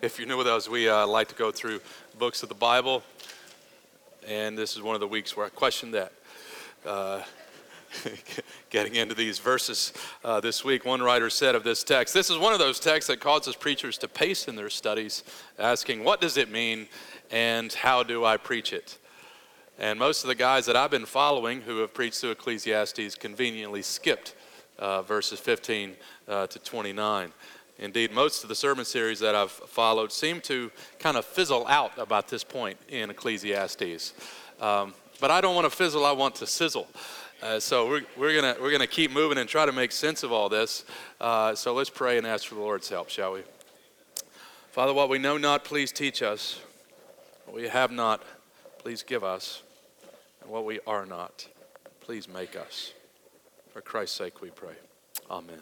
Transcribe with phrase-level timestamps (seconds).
[0.00, 1.80] If you're new with us, we uh, like to go through
[2.20, 3.02] books of the Bible,
[4.28, 6.12] and this is one of the weeks where I question that.
[6.86, 7.22] Uh,
[8.70, 9.92] getting into these verses
[10.22, 13.08] uh, this week, one writer said of this text, This is one of those texts
[13.08, 15.24] that causes preachers to pace in their studies,
[15.58, 16.86] asking, What does it mean
[17.32, 18.98] and how do I preach it?
[19.80, 23.82] And most of the guys that I've been following who have preached through Ecclesiastes conveniently
[23.82, 24.36] skipped
[24.78, 25.96] uh, verses 15
[26.28, 27.32] uh, to 29.
[27.78, 31.96] Indeed, most of the sermon series that I've followed seem to kind of fizzle out
[31.96, 34.14] about this point in Ecclesiastes.
[34.60, 36.88] Um, but I don't want to fizzle, I want to sizzle.
[37.40, 40.32] Uh, so we're, we're going we're gonna keep moving and try to make sense of
[40.32, 40.84] all this.
[41.20, 43.42] Uh, so let's pray and ask for the Lord's help, shall we?
[44.72, 46.60] Father, what we know not, please teach us.
[47.46, 48.22] What we have not,
[48.78, 49.62] please give us.
[50.42, 51.46] And what we are not,
[52.00, 52.92] please make us.
[53.72, 54.74] For Christ's sake we pray.
[55.30, 55.60] Amen.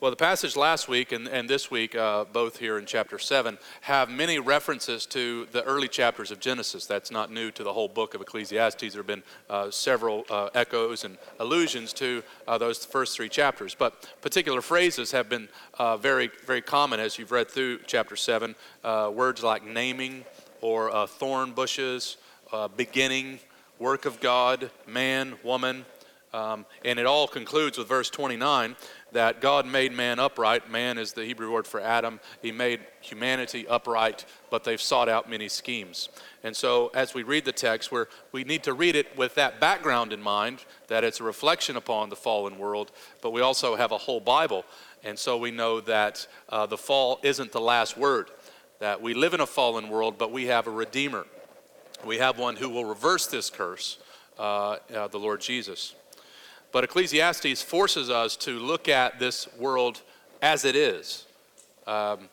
[0.00, 3.56] Well, the passage last week and, and this week, uh, both here in chapter 7,
[3.82, 6.84] have many references to the early chapters of Genesis.
[6.84, 8.80] That's not new to the whole book of Ecclesiastes.
[8.80, 13.76] There have been uh, several uh, echoes and allusions to uh, those first three chapters.
[13.76, 18.56] But particular phrases have been uh, very, very common as you've read through chapter 7.
[18.82, 20.24] Uh, words like naming
[20.60, 22.16] or thorn bushes,
[22.76, 23.38] beginning,
[23.78, 25.84] work of God, man, woman.
[26.34, 28.74] Um, and it all concludes with verse 29
[29.12, 30.68] that God made man upright.
[30.68, 32.18] Man is the Hebrew word for Adam.
[32.42, 36.08] He made humanity upright, but they've sought out many schemes.
[36.42, 39.60] And so, as we read the text, we we need to read it with that
[39.60, 42.90] background in mind that it's a reflection upon the fallen world,
[43.22, 44.64] but we also have a whole Bible.
[45.04, 48.30] And so, we know that uh, the fall isn't the last word,
[48.80, 51.26] that we live in a fallen world, but we have a Redeemer.
[52.04, 53.98] We have one who will reverse this curse,
[54.36, 55.94] uh, uh, the Lord Jesus.
[56.74, 60.02] But Ecclesiastes forces us to look at this world
[60.42, 61.24] as it is.
[61.86, 62.28] Um,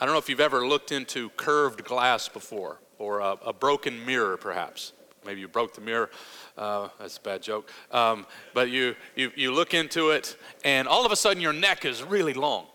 [0.00, 4.04] I don't know if you've ever looked into curved glass before or a, a broken
[4.04, 4.92] mirror, perhaps.
[5.24, 6.10] Maybe you broke the mirror.
[6.58, 7.70] Uh, that's a bad joke.
[7.92, 11.84] Um, but you, you, you look into it, and all of a sudden your neck
[11.84, 12.66] is really long.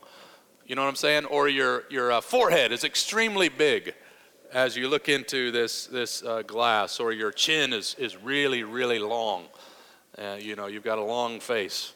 [0.65, 1.25] You know what I'm saying?
[1.25, 3.95] Or your, your uh, forehead is extremely big
[4.53, 8.99] as you look into this, this uh, glass, or your chin is, is really, really
[8.99, 9.47] long.
[10.17, 11.93] Uh, you know, you've got a long face.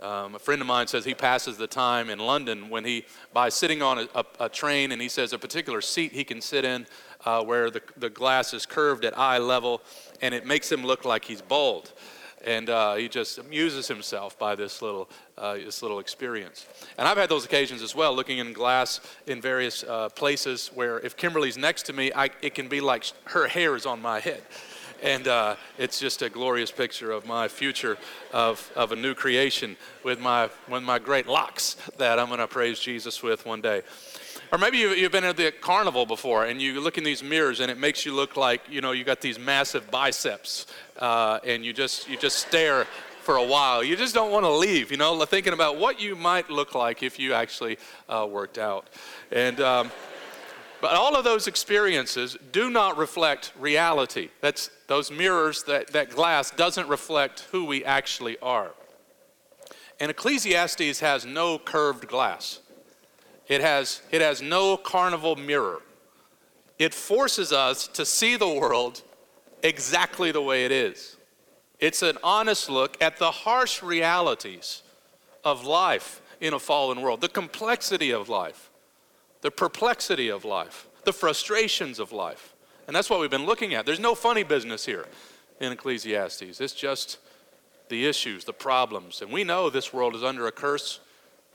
[0.00, 3.48] Um, a friend of mine says he passes the time in London when he, by
[3.48, 6.64] sitting on a, a, a train, and he says a particular seat he can sit
[6.64, 6.86] in
[7.24, 9.82] uh, where the, the glass is curved at eye level,
[10.22, 11.92] and it makes him look like he's bald.
[12.46, 16.66] And uh, he just amuses himself by this little, uh, this little experience.
[16.96, 21.00] And I've had those occasions as well, looking in glass in various uh, places where
[21.00, 24.20] if Kimberly's next to me, I, it can be like her hair is on my
[24.20, 24.42] head
[25.02, 27.98] and uh, it's just a glorious picture of my future
[28.32, 32.46] of, of a new creation with my, with my great locks that I'm going to
[32.46, 33.82] praise Jesus with one day.
[34.50, 37.60] Or maybe you, have been at the carnival before and you look in these mirrors
[37.60, 40.66] and it makes you look like, you know, you got these massive biceps
[40.98, 42.86] uh, and you just, you just stare
[43.20, 43.84] for a while.
[43.84, 47.02] You just don't want to leave, you know, thinking about what you might look like
[47.02, 47.78] if you actually
[48.08, 48.86] uh, worked out.
[49.30, 49.90] And, um,
[50.80, 54.30] but all of those experiences do not reflect reality.
[54.40, 58.72] That's those mirrors, that, that glass doesn't reflect who we actually are.
[60.00, 62.60] And Ecclesiastes has no curved glass.
[63.48, 65.82] It has, it has no carnival mirror.
[66.78, 69.02] It forces us to see the world
[69.62, 71.16] exactly the way it is.
[71.80, 74.82] It's an honest look at the harsh realities
[75.44, 78.70] of life in a fallen world, the complexity of life
[79.40, 82.54] the perplexity of life, the frustrations of life.
[82.86, 83.86] And that's what we've been looking at.
[83.86, 85.06] There's no funny business here
[85.60, 86.60] in Ecclesiastes.
[86.60, 87.18] It's just
[87.88, 89.22] the issues, the problems.
[89.22, 91.00] And we know this world is under a curse.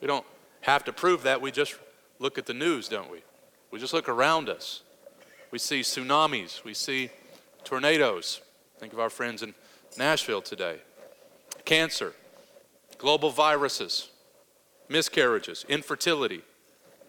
[0.01, 0.25] We don't
[0.61, 1.41] have to prove that.
[1.41, 1.75] We just
[2.19, 3.23] look at the news, don't we?
[3.71, 4.83] We just look around us.
[5.51, 7.09] We see tsunamis, we see
[7.63, 8.41] tornadoes.
[8.79, 9.53] Think of our friends in
[9.97, 10.77] Nashville today.
[11.63, 12.13] Cancer,
[12.97, 14.09] global viruses,
[14.89, 16.41] miscarriages, infertility,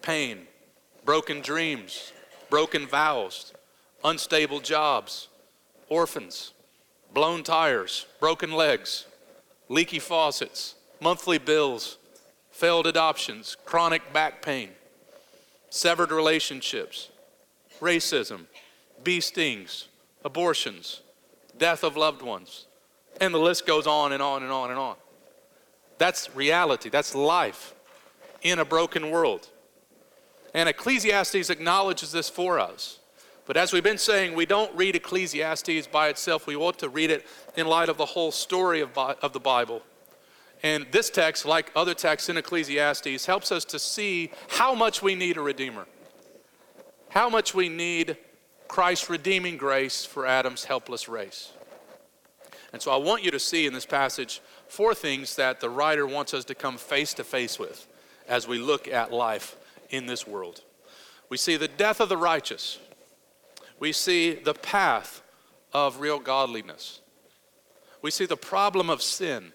[0.01, 0.47] pain,
[1.05, 2.11] broken dreams,
[2.49, 3.53] broken vows,
[4.03, 5.27] unstable jobs,
[5.87, 6.53] orphans,
[7.13, 9.05] blown tires, broken legs,
[9.69, 11.97] leaky faucets, monthly bills,
[12.51, 14.69] failed adoptions, chronic back pain,
[15.69, 17.09] severed relationships,
[17.79, 18.45] racism,
[19.03, 19.87] bee stings,
[20.23, 21.01] abortions,
[21.57, 22.65] death of loved ones,
[23.21, 24.95] and the list goes on and on and on and on.
[25.97, 27.73] That's reality, that's life
[28.41, 29.47] in a broken world.
[30.55, 32.99] And Ecclesiastes acknowledges this for us.
[33.45, 36.47] But as we've been saying, we don't read Ecclesiastes by itself.
[36.47, 39.81] We ought to read it in light of the whole story of, of the Bible.
[40.63, 45.13] And this text, like other texts in Ecclesiastes, helps us to see how much we
[45.13, 45.87] need a Redeemer.
[47.09, 48.15] how much we need
[48.69, 51.51] Christ's redeeming grace for Adam's helpless race.
[52.71, 56.07] And so I want you to see in this passage four things that the writer
[56.07, 57.87] wants us to come face to face with
[58.27, 59.57] as we look at life
[59.95, 60.61] in this world.
[61.29, 62.79] We see the death of the righteous,
[63.79, 65.21] we see the path
[65.73, 67.01] of real godliness,
[68.01, 69.51] we see the problem of sin,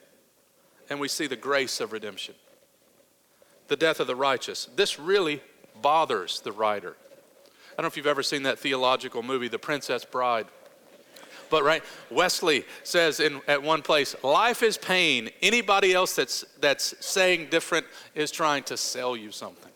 [0.89, 2.35] and we see the grace of redemption.
[3.69, 4.69] The death of the righteous.
[4.75, 5.41] This really
[5.81, 6.97] bothers the writer.
[6.97, 10.47] I don't know if you've ever seen that theological movie, The Princess Bride.
[11.51, 15.31] But right, Westley says in at one place, life is pain.
[15.43, 19.71] Anybody else that's that's saying different is trying to sell you something.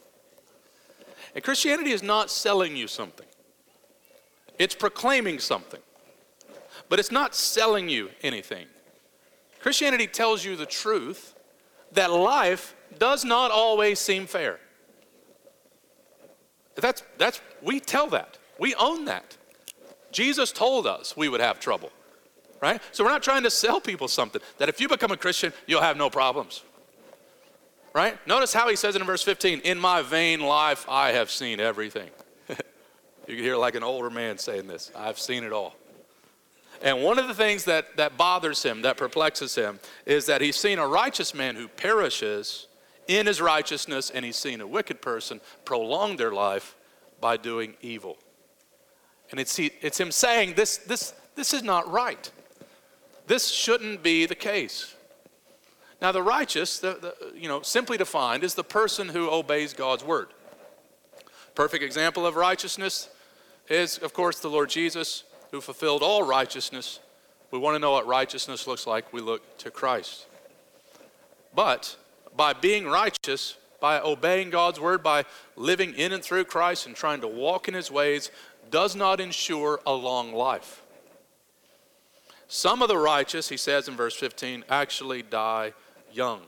[1.34, 3.26] And Christianity is not selling you something.
[4.58, 5.80] It's proclaiming something.
[6.88, 8.66] But it's not selling you anything.
[9.60, 11.34] Christianity tells you the truth
[11.92, 14.60] that life does not always seem fair.
[16.76, 18.38] That's, that's, we tell that.
[18.58, 19.36] We own that.
[20.12, 21.90] Jesus told us we would have trouble,
[22.60, 22.80] right?
[22.92, 25.80] So we're not trying to sell people something that if you become a Christian, you'll
[25.80, 26.62] have no problems,
[27.94, 28.18] right?
[28.26, 31.60] Notice how he says it in verse 15 In my vain life, I have seen
[31.60, 32.10] everything.
[32.48, 32.56] you
[33.36, 35.74] can hear like an older man saying this I've seen it all.
[36.82, 40.56] And one of the things that, that bothers him, that perplexes him, is that he's
[40.56, 42.66] seen a righteous man who perishes
[43.06, 46.76] in his righteousness, and he's seen a wicked person prolong their life
[47.20, 48.18] by doing evil.
[49.30, 52.30] And it's, he, it's him saying, this, this, this is not right.
[53.26, 54.93] This shouldn't be the case.
[56.04, 60.04] Now, the righteous, the, the, you know, simply defined, is the person who obeys God's
[60.04, 60.28] word.
[61.54, 63.08] Perfect example of righteousness
[63.70, 67.00] is, of course, the Lord Jesus, who fulfilled all righteousness.
[67.50, 70.26] We want to know what righteousness looks like, we look to Christ.
[71.54, 71.96] But
[72.36, 75.24] by being righteous, by obeying God's word, by
[75.56, 78.30] living in and through Christ and trying to walk in his ways,
[78.70, 80.82] does not ensure a long life.
[82.46, 85.72] Some of the righteous, he says in verse 15, actually die
[86.14, 86.42] young.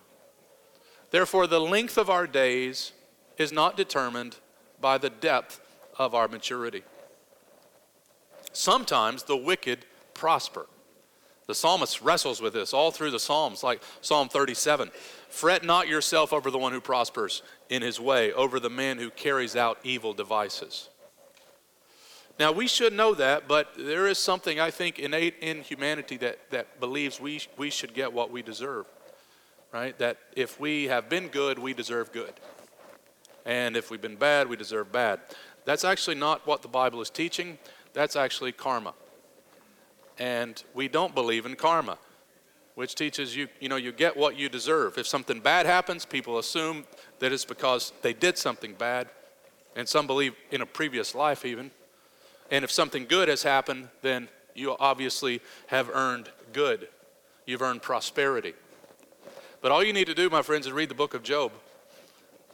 [1.10, 2.92] Therefore, the length of our days
[3.38, 4.36] is not determined
[4.80, 5.60] by the depth
[5.98, 6.82] of our maturity.
[8.52, 9.84] Sometimes the wicked
[10.14, 10.66] prosper.
[11.46, 14.90] The psalmist wrestles with this all through the Psalms, like Psalm 37.
[15.28, 19.10] Fret not yourself over the one who prospers in his way, over the man who
[19.10, 20.88] carries out evil devices.
[22.38, 26.50] Now, we should know that, but there is something I think innate in humanity that,
[26.50, 28.86] that believes we, we should get what we deserve,
[29.72, 29.98] right?
[29.98, 32.32] That if we have been good, we deserve good.
[33.44, 35.20] And if we've been bad, we deserve bad.
[35.64, 37.58] That's actually not what the Bible is teaching,
[37.92, 38.94] that's actually karma.
[40.18, 41.98] And we don't believe in karma,
[42.74, 44.98] which teaches you, you know, you get what you deserve.
[44.98, 46.84] If something bad happens, people assume
[47.18, 49.08] that it's because they did something bad,
[49.74, 51.70] and some believe in a previous life even.
[52.50, 56.88] And if something good has happened, then you obviously have earned good.
[57.44, 58.54] You've earned prosperity.
[59.66, 61.50] But all you need to do, my friends, is read the book of Job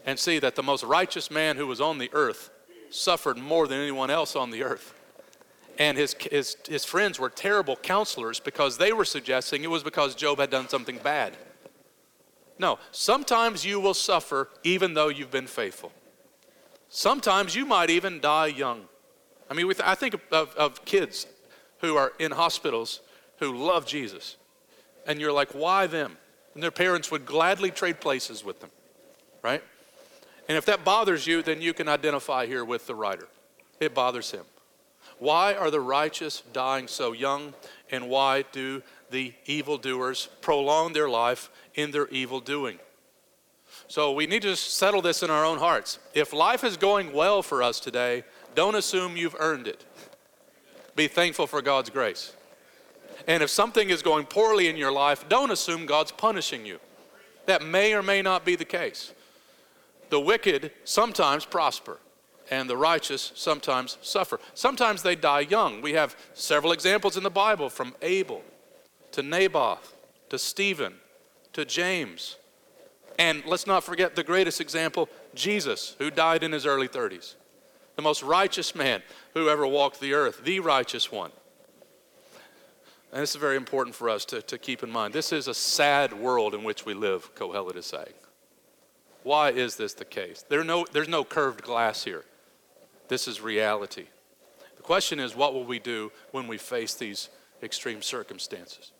[0.06, 2.49] and see that the most righteous man who was on the earth
[2.88, 4.99] suffered more than anyone else on the earth.
[5.79, 10.14] And his, his, his friends were terrible counselors because they were suggesting it was because
[10.14, 11.37] Job had done something bad.
[12.59, 15.93] No, sometimes you will suffer even though you've been faithful.
[16.88, 18.85] Sometimes you might even die young.
[19.50, 21.26] I mean, I think of, of kids
[21.83, 23.02] who are in hospitals
[23.38, 24.37] who love Jesus.
[25.07, 26.16] And you're like, why them?
[26.54, 28.71] And their parents would gladly trade places with them,
[29.42, 29.62] right?
[30.49, 33.28] And if that bothers you, then you can identify here with the writer.
[33.80, 34.44] It bothers him.
[35.18, 37.54] Why are the righteous dying so young?
[37.90, 42.78] And why do the evildoers prolong their life in their evil doing?
[43.88, 45.99] So we need to settle this in our own hearts.
[46.14, 49.85] If life is going well for us today, don't assume you've earned it.
[50.94, 52.32] Be thankful for God's grace.
[53.26, 56.79] And if something is going poorly in your life, don't assume God's punishing you.
[57.47, 59.12] That may or may not be the case.
[60.11, 61.99] The wicked sometimes prosper,
[62.50, 64.38] and the righteous sometimes suffer.
[64.55, 65.81] Sometimes they die young.
[65.81, 68.43] We have several examples in the Bible from Abel
[69.12, 69.97] to Naboth
[70.29, 70.95] to Stephen
[71.52, 72.37] to James.
[73.19, 77.35] And let's not forget the greatest example Jesus, who died in his early 30s
[77.97, 79.02] the most righteous man
[79.35, 81.31] who ever walked the earth, the righteous one.
[83.12, 85.12] And this is very important for us to, to keep in mind.
[85.12, 88.14] This is a sad world in which we live, Kohelet is saying.
[89.23, 90.45] Why is this the case?
[90.49, 92.25] There no, there's no curved glass here.
[93.09, 94.07] This is reality.
[94.76, 97.28] The question is, what will we do when we face these
[97.62, 98.92] extreme circumstances?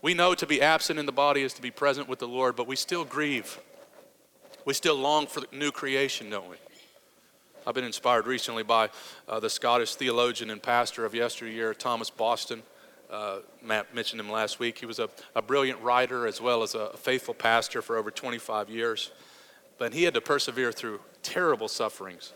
[0.00, 2.56] We know to be absent in the body is to be present with the Lord,
[2.56, 3.58] but we still grieve.
[4.64, 6.56] We still long for the new creation, don't we?
[7.66, 8.90] I've been inspired recently by
[9.28, 12.62] uh, the Scottish theologian and pastor of yesteryear, Thomas Boston.
[13.10, 14.78] Uh, Matt mentioned him last week.
[14.78, 18.68] He was a, a brilliant writer as well as a faithful pastor for over 25
[18.70, 19.10] years.
[19.78, 22.32] But he had to persevere through terrible sufferings.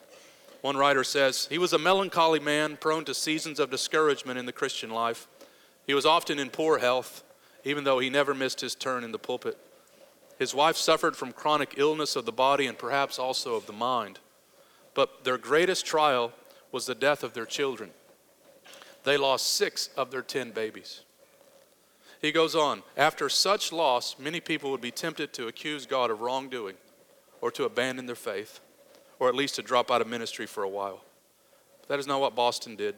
[0.60, 4.52] One writer says, He was a melancholy man prone to seasons of discouragement in the
[4.52, 5.28] Christian life.
[5.86, 7.22] He was often in poor health,
[7.64, 9.56] even though he never missed his turn in the pulpit.
[10.38, 14.18] His wife suffered from chronic illness of the body and perhaps also of the mind.
[14.94, 16.32] But their greatest trial
[16.70, 17.90] was the death of their children.
[19.04, 21.02] They lost six of their ten babies.
[22.20, 26.20] He goes on, after such loss, many people would be tempted to accuse God of
[26.20, 26.74] wrongdoing
[27.40, 28.60] or to abandon their faith
[29.18, 31.04] or at least to drop out of ministry for a while.
[31.80, 32.96] But that is not what Boston did.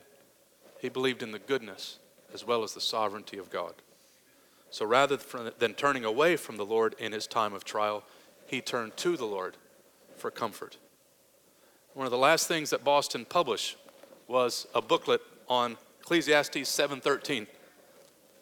[0.80, 1.99] He believed in the goodness
[2.33, 3.75] as well as the sovereignty of God.
[4.71, 5.19] So rather
[5.59, 8.04] than turning away from the Lord in his time of trial,
[8.47, 9.57] he turned to the Lord
[10.16, 10.76] for comfort.
[11.95, 13.76] One of the last things that Boston published
[14.28, 15.76] was a booklet on
[16.11, 17.47] Ecclesiastes 7:13.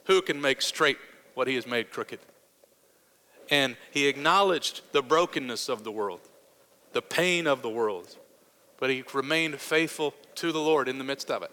[0.07, 0.97] Who can make straight
[1.35, 2.19] what he has made crooked?
[3.51, 6.23] And he acknowledged the brokenness of the world,
[6.95, 8.17] the pain of the world,
[8.79, 11.51] but he remained faithful to the Lord in the midst of it.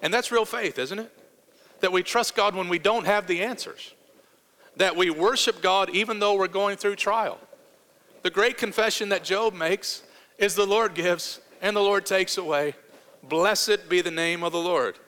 [0.00, 1.12] And that's real faith, isn't it?
[1.80, 3.92] That we trust God when we don't have the answers.
[4.76, 7.38] That we worship God even though we're going through trial.
[8.22, 10.02] The great confession that Job makes
[10.38, 12.74] is the Lord gives and the Lord takes away.
[13.22, 14.98] Blessed be the name of the Lord.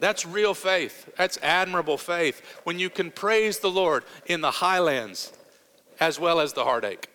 [0.00, 1.10] That's real faith.
[1.16, 2.42] That's admirable faith.
[2.64, 5.32] When you can praise the Lord in the highlands
[6.00, 7.08] as well as the heartache,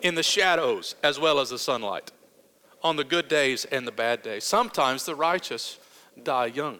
[0.00, 2.10] in the shadows as well as the sunlight,
[2.82, 4.44] on the good days and the bad days.
[4.44, 5.78] Sometimes the righteous
[6.22, 6.78] die young,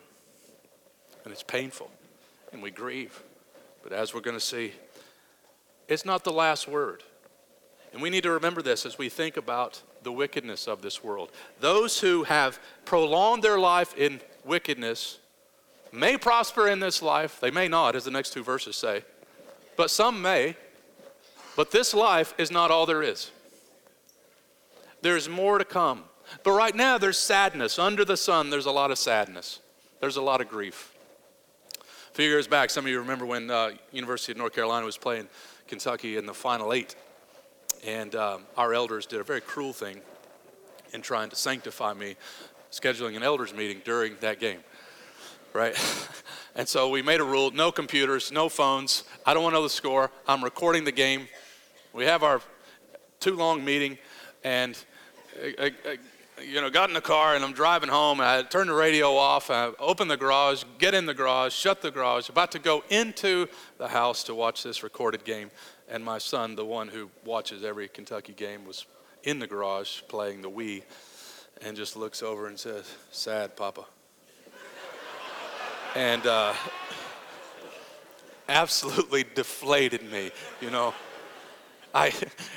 [1.25, 1.91] and it's painful,
[2.53, 3.23] and we grieve.
[3.83, 4.73] But as we're going to see,
[5.89, 7.03] it's not the last word.
[7.93, 11.31] And we need to remember this as we think about the wickedness of this world.
[11.61, 15.19] Those who have prolonged their life in wickedness
[15.93, 17.41] may prosper in this life.
[17.41, 19.05] They may not, as the next two verses say,
[19.77, 20.57] but some may.
[21.55, 23.31] But this life is not all there is.
[25.03, 26.05] There's more to come.
[26.45, 27.79] But right now, there's sadness.
[27.79, 29.61] Under the sun, there's a lot of sadness,
[30.01, 30.95] there's a lot of grief.
[31.81, 34.99] A few years back, some of you remember when uh, University of North Carolina was
[34.99, 35.29] playing
[35.67, 36.95] Kentucky in the Final Eight.
[37.87, 40.01] And um, our elders did a very cruel thing
[40.93, 42.17] in trying to sanctify me,
[42.73, 44.59] scheduling an elders meeting during that game,
[45.53, 45.75] right?
[46.57, 49.05] and so we made a rule no computers, no phones.
[49.25, 50.11] I don't want to know the score.
[50.27, 51.29] I'm recording the game.
[51.93, 52.41] We have our
[53.21, 53.99] too long meeting,
[54.43, 54.77] and
[55.41, 55.99] I, I,
[56.43, 58.19] you know, got in the car and I'm driving home.
[58.19, 59.51] And I turned the radio off.
[59.51, 63.47] I opened the garage, get in the garage, shut the garage, about to go into
[63.79, 65.51] the house to watch this recorded game
[65.93, 68.87] and my son, the one who watches every Kentucky game, was
[69.25, 70.83] in the garage playing the Wii
[71.65, 73.85] and just looks over and says, Sad, Papa.
[75.95, 76.55] and uh,
[78.49, 80.95] absolutely deflated me, you know.
[81.95, 82.13] I,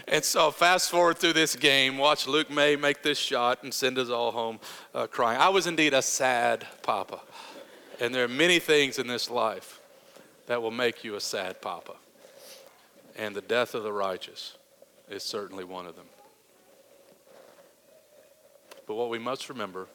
[0.08, 3.98] and so fast forward through this game, watch Luke Maye make this shot and send
[3.98, 4.60] us all home
[4.94, 5.40] uh, crying.
[5.40, 7.20] I was indeed a sad papa.
[8.00, 9.80] And there are many things in this life
[10.48, 11.94] that will make you a sad papa
[13.16, 14.56] and the death of the righteous
[15.10, 16.06] is certainly one of them.
[18.88, 19.88] But what we must remember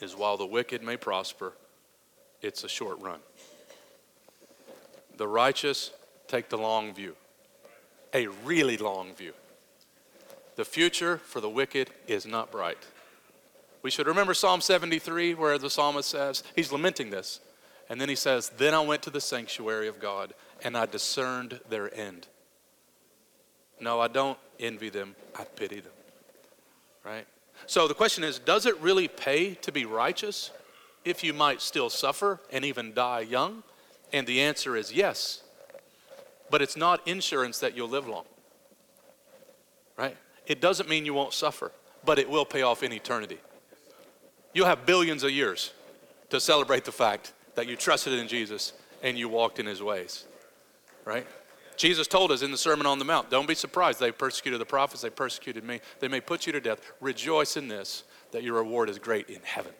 [0.00, 1.52] is while the wicked may prosper,
[2.42, 3.20] it's a short run.
[5.16, 5.92] The righteous
[6.28, 7.16] take the long view,
[8.12, 9.32] a really long view.
[10.56, 12.78] The future for the wicked is not bright.
[13.82, 17.40] We should remember Psalm 73, where the psalmist says, he's lamenting this.
[17.88, 20.34] And then he says, Then I went to the sanctuary of God
[20.64, 22.26] and I discerned their end.
[23.80, 25.92] No, I don't envy them, I pity them.
[27.04, 27.26] Right?
[27.66, 30.50] So the question is does it really pay to be righteous
[31.04, 33.62] if you might still suffer and even die young?
[34.12, 35.42] And the answer is yes.
[36.50, 38.24] But it's not insurance that you'll live long.
[39.96, 40.16] Right?
[40.46, 41.72] It doesn't mean you won't suffer,
[42.04, 43.38] but it will pay off in eternity.
[44.54, 45.72] You'll have billions of years
[46.30, 48.72] to celebrate the fact that you trusted in Jesus
[49.02, 50.24] and you walked in his ways
[51.06, 51.26] right?
[51.76, 54.00] Jesus told us in the Sermon on the Mount, don't be surprised.
[54.00, 55.80] They persecuted the prophets, they persecuted me.
[56.00, 56.80] They may put you to death.
[57.00, 59.72] Rejoice in this, that your reward is great in heaven.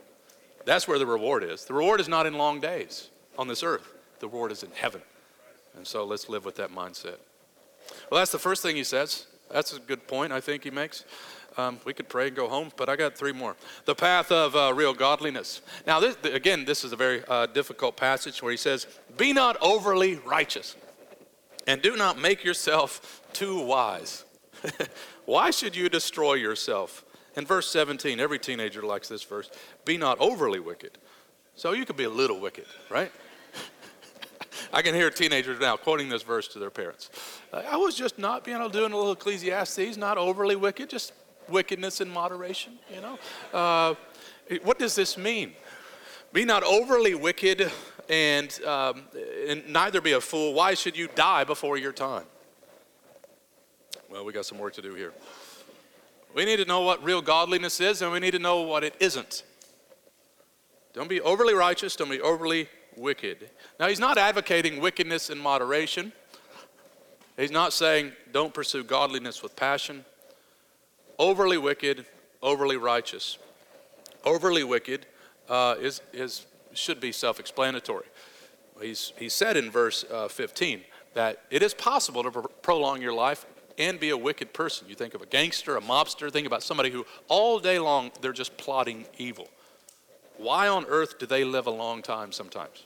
[0.65, 1.65] That's where the reward is.
[1.65, 5.03] The reward is not in long days on this earth, the reward is in heaven.
[5.77, 7.17] And so let's live with that mindset.
[8.11, 9.27] Well, that's the first thing he says.
[9.51, 11.05] That's a good point, I think he makes.
[11.57, 13.57] Um, we could pray and go home, but I got three more.
[13.87, 15.63] The path of uh, real godliness.
[15.87, 18.87] Now, this, again, this is a very uh, difficult passage where he says,
[19.17, 20.77] Be not overly righteous.
[21.67, 24.25] And do not make yourself too wise.
[25.25, 27.05] Why should you destroy yourself
[27.37, 29.51] In verse 17, every teenager likes this verse
[29.85, 30.99] be not overly wicked.
[31.55, 33.13] So you could be a little wicked, right?
[34.73, 37.11] I can hear teenagers now quoting this verse to their parents.
[37.53, 41.13] I was just not, being able to doing a little Ecclesiastes, not overly wicked, just
[41.49, 43.19] wickedness in moderation, you know?
[43.53, 43.95] Uh,
[44.63, 45.53] what does this mean?
[46.33, 47.71] Be not overly wicked
[48.09, 49.03] and, um,
[49.49, 50.55] and neither be a fool.
[50.55, 52.25] Why should you die before your time?
[54.11, 55.13] Well, we got some work to do here.
[56.35, 58.95] We need to know what real godliness is, and we need to know what it
[59.01, 59.43] isn't.
[60.93, 63.51] Don't be overly righteous, don't be overly wicked.
[63.79, 66.13] Now, he's not advocating wickedness in moderation.
[67.37, 70.05] He's not saying don't pursue godliness with passion.
[71.19, 72.07] Overly wicked,
[72.43, 73.39] overly righteous.
[74.25, 75.07] Overly wicked
[75.49, 76.47] uh, is, is,
[76.77, 78.07] should be self explanatory.
[78.81, 80.83] He's, he said in verse uh, 15
[81.15, 83.47] that it is possible to pr- prolong your life
[83.79, 84.89] and be a wicked person.
[84.89, 88.33] You think of a gangster, a mobster, think about somebody who all day long they're
[88.33, 89.49] just plotting evil.
[90.37, 92.85] Why on earth do they live a long time sometimes?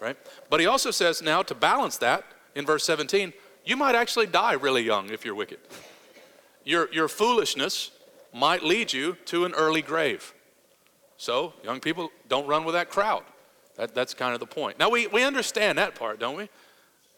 [0.00, 0.16] Right?
[0.50, 3.32] But he also says now to balance that in verse 17,
[3.64, 5.58] you might actually die really young if you're wicked.
[6.64, 7.90] Your, your foolishness
[8.32, 10.34] might lead you to an early grave.
[11.24, 13.22] So, young people, don't run with that crowd.
[13.76, 14.78] That, that's kind of the point.
[14.78, 16.50] Now, we, we understand that part, don't we?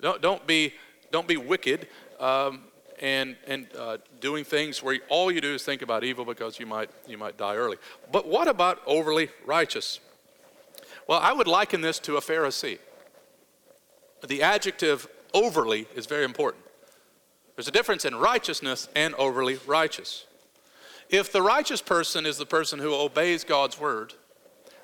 [0.00, 0.74] Don't, don't, be,
[1.10, 1.88] don't be wicked
[2.20, 2.60] um,
[3.00, 6.66] and, and uh, doing things where all you do is think about evil because you
[6.66, 7.78] might, you might die early.
[8.12, 9.98] But what about overly righteous?
[11.08, 12.78] Well, I would liken this to a Pharisee.
[14.24, 16.62] The adjective overly is very important.
[17.56, 20.26] There's a difference in righteousness and overly righteous.
[21.08, 24.14] If the righteous person is the person who obeys God's word,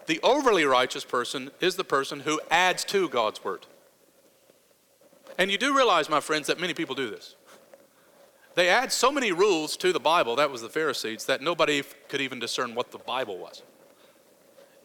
[0.06, 3.66] the overly righteous person is the person who adds to God's word.
[5.38, 7.34] And you do realize, my friends, that many people do this.
[8.54, 12.20] They add so many rules to the Bible, that was the Pharisees, that nobody could
[12.20, 13.62] even discern what the Bible was.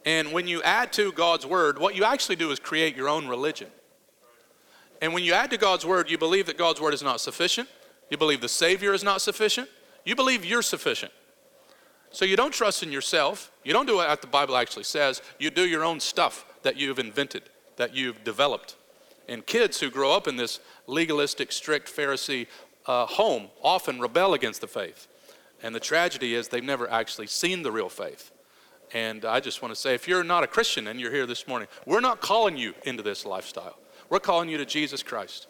[0.06, 3.28] And when you add to God's word, what you actually do is create your own
[3.28, 3.68] religion.
[5.02, 7.68] And when you add to God's word, you believe that God's word is not sufficient.
[8.10, 9.68] You believe the Savior is not sufficient.
[10.06, 11.12] You believe you're sufficient.
[12.12, 13.52] So you don't trust in yourself.
[13.64, 15.22] You don't do what the Bible actually says.
[15.40, 17.44] You do your own stuff that you've invented,
[17.76, 18.76] that you've developed.
[19.28, 22.48] And kids who grow up in this legalistic, strict Pharisee
[22.86, 25.08] uh, home often rebel against the faith.
[25.62, 28.32] And the tragedy is they've never actually seen the real faith.
[28.94, 31.48] And I just want to say if you're not a Christian and you're here this
[31.48, 33.78] morning, we're not calling you into this lifestyle.
[34.10, 35.48] We're calling you to Jesus Christ,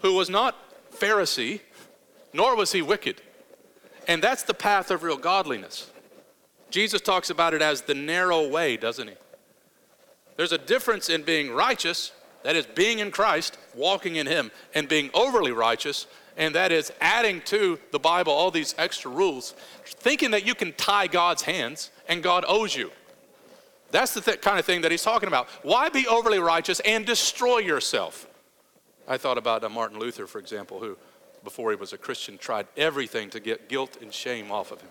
[0.00, 0.56] who was not
[0.92, 1.60] Pharisee,
[2.32, 3.20] nor was he wicked.
[4.08, 5.90] And that's the path of real godliness.
[6.70, 9.14] Jesus talks about it as the narrow way, doesn't he?
[10.36, 12.12] There's a difference in being righteous,
[12.42, 16.90] that is, being in Christ, walking in Him, and being overly righteous, and that is
[17.00, 21.90] adding to the Bible all these extra rules, thinking that you can tie God's hands
[22.08, 22.90] and God owes you.
[23.90, 25.48] That's the th- kind of thing that he's talking about.
[25.62, 28.26] Why be overly righteous and destroy yourself?
[29.06, 30.96] I thought about uh, Martin Luther, for example, who,
[31.44, 34.90] before he was a Christian, tried everything to get guilt and shame off of him.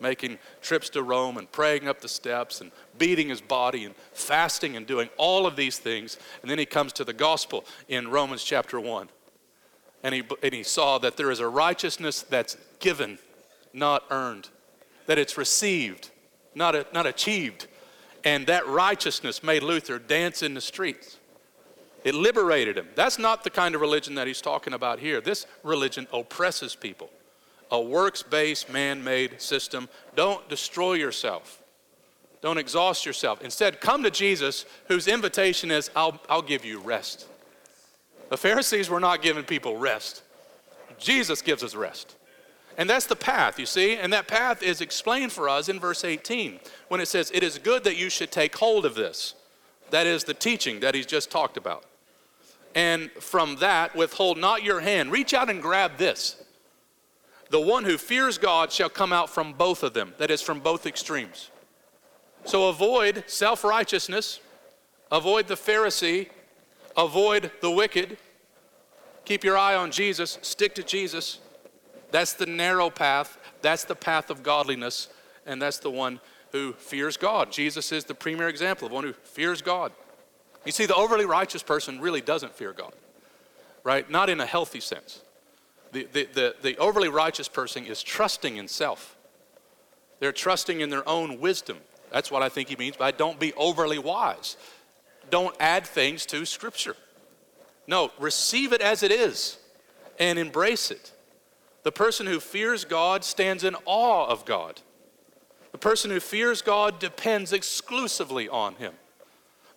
[0.00, 4.76] Making trips to Rome and praying up the steps and beating his body and fasting
[4.76, 6.18] and doing all of these things.
[6.40, 9.08] And then he comes to the gospel in Romans chapter 1.
[10.04, 13.18] And he, and he saw that there is a righteousness that's given,
[13.72, 14.48] not earned,
[15.06, 16.10] that it's received,
[16.54, 17.66] not, a, not achieved.
[18.24, 21.17] And that righteousness made Luther dance in the streets.
[22.04, 22.88] It liberated him.
[22.94, 25.20] That's not the kind of religion that he's talking about here.
[25.20, 27.10] This religion oppresses people.
[27.70, 29.88] A works based, man made system.
[30.14, 31.62] Don't destroy yourself.
[32.40, 33.42] Don't exhaust yourself.
[33.42, 37.26] Instead, come to Jesus, whose invitation is, I'll, I'll give you rest.
[38.30, 40.22] The Pharisees were not giving people rest.
[40.98, 42.14] Jesus gives us rest.
[42.76, 43.96] And that's the path, you see?
[43.96, 47.58] And that path is explained for us in verse 18 when it says, It is
[47.58, 49.34] good that you should take hold of this.
[49.90, 51.84] That is the teaching that he's just talked about.
[52.74, 55.10] And from that, withhold not your hand.
[55.10, 56.42] Reach out and grab this.
[57.50, 60.60] The one who fears God shall come out from both of them, that is, from
[60.60, 61.50] both extremes.
[62.44, 64.40] So avoid self righteousness,
[65.10, 66.28] avoid the Pharisee,
[66.96, 68.18] avoid the wicked.
[69.24, 71.38] Keep your eye on Jesus, stick to Jesus
[72.10, 73.38] that's the narrow path.
[73.62, 75.08] That's the path of godliness.
[75.46, 76.20] And that's the one
[76.52, 77.52] who fears God.
[77.52, 79.92] Jesus is the premier example of one who fears God.
[80.64, 82.92] You see, the overly righteous person really doesn't fear God,
[83.84, 84.08] right?
[84.10, 85.22] Not in a healthy sense.
[85.92, 89.16] The, the, the, the overly righteous person is trusting in self,
[90.20, 91.78] they're trusting in their own wisdom.
[92.10, 94.56] That's what I think he means by don't be overly wise.
[95.30, 96.96] Don't add things to Scripture.
[97.86, 99.58] No, receive it as it is
[100.18, 101.12] and embrace it.
[101.82, 104.80] The person who fears God stands in awe of God.
[105.78, 108.94] The person who fears God depends exclusively on Him.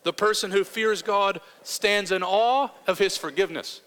[0.01, 3.81] The person who fears God stands in awe of His forgiveness.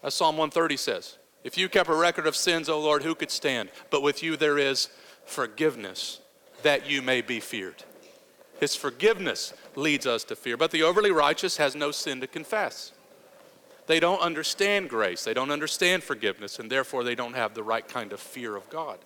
[0.00, 3.32] As Psalm 130 says If you kept a record of sins, O Lord, who could
[3.32, 3.70] stand?
[3.90, 4.88] But with you there is
[5.26, 6.20] forgiveness
[6.62, 7.82] that you may be feared.
[8.60, 10.56] His forgiveness leads us to fear.
[10.56, 12.92] But the overly righteous has no sin to confess.
[13.88, 17.88] They don't understand grace, they don't understand forgiveness, and therefore they don't have the right
[17.88, 19.00] kind of fear of God.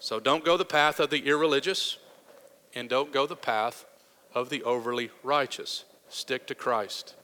[0.00, 1.98] So don't go the path of the irreligious,
[2.74, 3.84] and don't go the path
[4.34, 5.84] of the overly righteous.
[6.08, 7.14] Stick to Christ.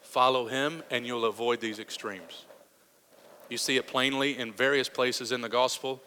[0.00, 2.46] Follow him, and you'll avoid these extremes.
[3.48, 6.00] You see it plainly in various places in the gospel.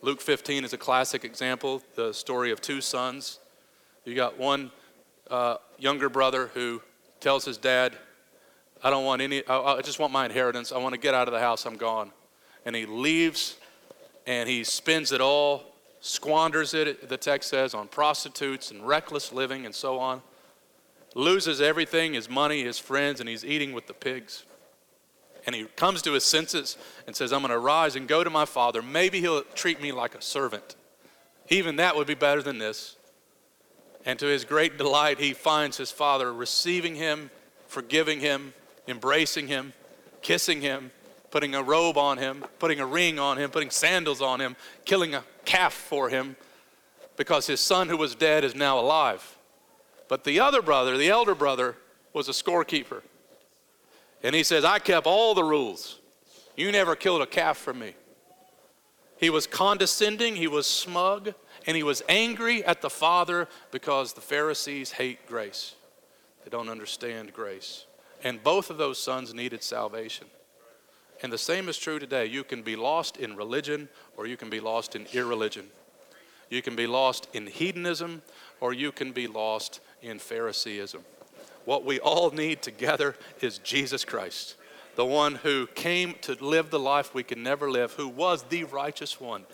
[0.00, 3.40] Luke 15 is a classic example, the story of two sons.
[4.04, 4.70] You got one
[5.28, 6.82] uh, younger brother who
[7.18, 7.96] tells his dad,
[8.82, 10.70] I don't want any, I, I just want my inheritance.
[10.70, 11.66] I want to get out of the house.
[11.66, 12.12] I'm gone.
[12.64, 13.56] And he leaves
[14.26, 19.66] and he spends it all, squanders it, the text says, on prostitutes and reckless living
[19.66, 20.22] and so on.
[21.14, 24.44] Loses everything his money, his friends, and he's eating with the pigs.
[25.46, 28.30] And he comes to his senses and says, I'm going to rise and go to
[28.30, 28.82] my father.
[28.82, 30.74] Maybe he'll treat me like a servant.
[31.50, 32.96] Even that would be better than this.
[34.06, 37.30] And to his great delight, he finds his father receiving him,
[37.66, 38.54] forgiving him,
[38.88, 39.72] embracing him,
[40.22, 40.90] kissing him,
[41.34, 45.16] putting a robe on him, putting a ring on him, putting sandals on him, killing
[45.16, 46.36] a calf for him
[47.16, 49.36] because his son who was dead is now alive.
[50.06, 51.74] But the other brother, the elder brother,
[52.12, 53.02] was a scorekeeper.
[54.22, 55.98] And he says, I kept all the rules.
[56.56, 57.94] You never killed a calf for me.
[59.16, 61.34] He was condescending, he was smug,
[61.66, 65.74] and he was angry at the Father because the Pharisees hate grace.
[66.44, 67.86] They don't understand grace.
[68.22, 70.28] And both of those sons needed salvation.
[71.22, 72.26] And the same is true today.
[72.26, 75.66] You can be lost in religion or you can be lost in irreligion.
[76.50, 78.22] You can be lost in hedonism
[78.60, 81.02] or you can be lost in Phariseeism.
[81.64, 84.56] What we all need together is Jesus Christ,
[84.96, 88.64] the one who came to live the life we can never live, who was the
[88.64, 89.44] righteous one.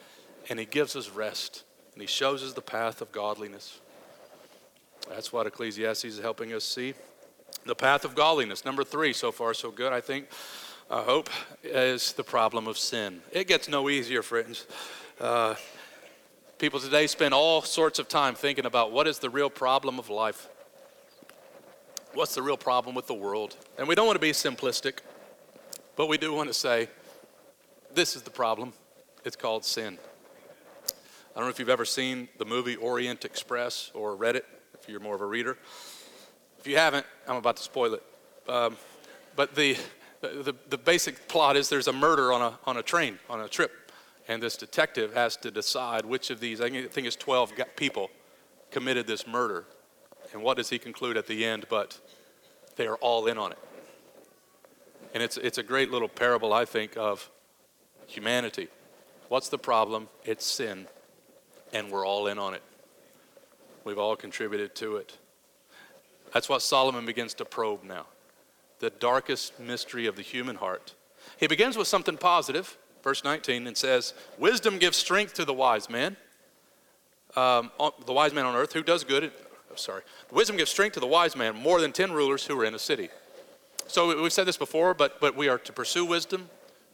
[0.49, 1.63] And he gives us rest
[1.95, 3.79] and he shows us the path of godliness.
[5.09, 6.95] That's what Ecclesiastes is helping us see.
[7.65, 8.65] The path of godliness.
[8.65, 10.29] Number three, so far so good, I think,
[10.93, 11.31] I hope,
[11.63, 13.23] is the problem of sin.
[13.31, 14.67] It gets no easier, friends.
[15.21, 15.55] Uh,
[16.59, 20.11] people today spend all sorts of time thinking about what is the real problem of
[20.11, 20.49] life.
[22.13, 23.55] What's the real problem with the world?
[23.79, 24.99] And we don't want to be simplistic,
[25.95, 26.89] but we do want to say
[27.95, 28.73] this is the problem.
[29.25, 29.97] It's called sin.
[30.89, 34.89] I don't know if you've ever seen the movie Orient Express or read it, if
[34.89, 35.57] you're more of a reader.
[36.59, 38.03] If you haven't, I'm about to spoil it.
[38.49, 38.77] Um,
[39.37, 39.77] but the,
[40.21, 43.49] the, the basic plot is there's a murder on a, on a train, on a
[43.49, 43.73] trip.
[44.29, 48.11] And this detective has to decide which of these, I think it's 12 people,
[48.71, 49.65] committed this murder.
[50.33, 51.67] And what does he conclude at the end?
[51.69, 51.99] But
[52.77, 53.59] they are all in on it.
[55.15, 57.29] And it's, it's a great little parable, I think, of
[58.07, 58.69] humanity.
[59.29, 60.09] What's the problem?
[60.25, 60.87] It's sin.
[61.73, 62.63] And we're all in on it.
[63.85, 65.17] We've all contributed to it.
[66.33, 68.07] That's what Solomon begins to probe now
[68.81, 70.95] the darkest mystery of the human heart.
[71.39, 75.89] He begins with something positive, verse 19, and says, Wisdom gives strength to the wise
[75.89, 76.17] man,
[77.37, 77.71] um,
[78.07, 79.31] the wise man on earth who does good.
[79.71, 80.03] Oh, sorry.
[80.33, 82.79] Wisdom gives strength to the wise man more than 10 rulers who are in a
[82.79, 83.09] city.
[83.87, 86.49] So we've said this before, but, but we are to pursue wisdom.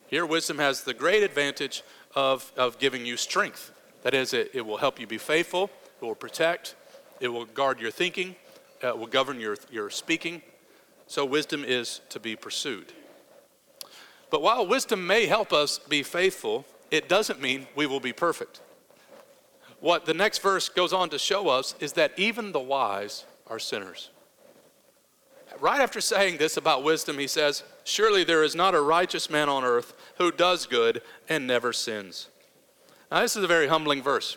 [0.08, 1.82] Here, wisdom has the great advantage
[2.14, 3.72] of, of giving you strength.
[4.02, 5.70] That is, it, it will help you be faithful,
[6.00, 6.74] it will protect,
[7.20, 8.36] it will guard your thinking,
[8.82, 10.42] uh, will govern your, your speaking.
[11.06, 12.92] So, wisdom is to be pursued.
[14.30, 18.60] But while wisdom may help us be faithful, it doesn't mean we will be perfect.
[19.80, 23.58] What the next verse goes on to show us is that even the wise are
[23.58, 24.10] sinners.
[25.60, 29.48] Right after saying this about wisdom, he says, Surely there is not a righteous man
[29.48, 32.28] on earth who does good and never sins.
[33.10, 34.36] Now, this is a very humbling verse.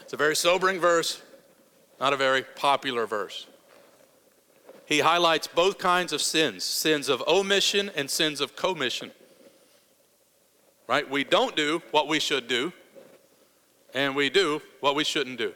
[0.00, 1.22] It's a very sobering verse.
[2.00, 3.46] Not a very popular verse.
[4.86, 9.10] He highlights both kinds of sins sins of omission and sins of commission.
[10.88, 11.08] Right?
[11.10, 12.72] We don't do what we should do,
[13.92, 15.52] and we do what we shouldn't do.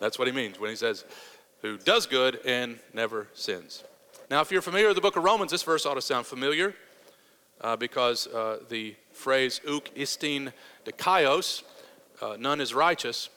[0.00, 1.04] That's what he means when he says,
[1.60, 3.84] who does good and never sins.
[4.30, 6.74] Now, if you're familiar with the book of Romans, this verse ought to sound familiar
[7.60, 10.52] uh, because uh, the phrase uk istin
[10.86, 11.62] dikaios,
[12.22, 13.28] uh, none is righteous,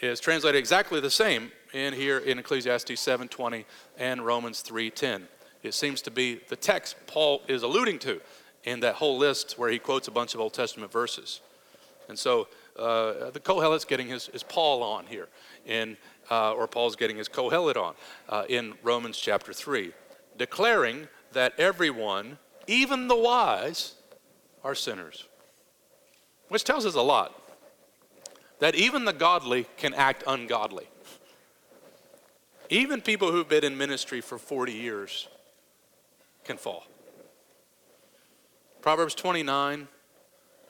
[0.00, 3.66] is translated exactly the same in here in Ecclesiastes 7:20
[3.98, 5.28] and Romans 3:10.
[5.62, 8.20] It seems to be the text Paul is alluding to
[8.64, 11.40] in that whole list where he quotes a bunch of Old Testament verses.
[12.08, 15.28] And so uh, the Kohelet's getting his, his Paul on here,
[15.66, 15.96] in,
[16.30, 17.94] uh, or Paul's getting his Kohelet on
[18.28, 19.92] uh, in Romans chapter 3,
[20.36, 23.94] declaring that everyone, even the wise,
[24.62, 25.26] are sinners.
[26.48, 27.42] Which tells us a lot
[28.60, 30.88] that even the godly can act ungodly.
[32.68, 35.28] Even people who've been in ministry for 40 years
[36.44, 36.84] can fall.
[38.80, 39.88] Proverbs 29